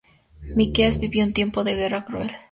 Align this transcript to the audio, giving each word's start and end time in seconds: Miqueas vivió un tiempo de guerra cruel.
Miqueas 0.55 0.97
vivió 0.99 1.23
un 1.23 1.31
tiempo 1.31 1.63
de 1.63 1.75
guerra 1.75 2.05
cruel. 2.05 2.31